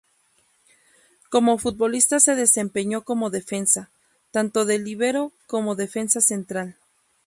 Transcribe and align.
Como 1.29 1.59
futbolista 1.59 2.19
se 2.19 2.33
desempeñó 2.33 3.03
como 3.03 3.29
defensa, 3.29 3.91
tanto 4.31 4.65
de 4.65 4.79
líbero 4.79 5.31
como 5.45 5.75
defensa 5.75 6.21
central. 6.21 6.75